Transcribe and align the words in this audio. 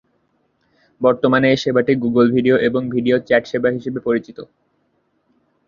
তবে 0.01 1.01
বর্তমানে 1.01 1.47
এ 1.51 1.57
সেবাটি 1.63 1.93
গুগল 2.03 2.25
ভিডিও 2.35 2.55
এবং 2.67 2.81
ভিডিও 2.95 3.17
চ্যাট 3.27 3.43
সেবা 3.51 3.69
হিসেবে 3.77 3.99
পরিচিত। 4.07 4.37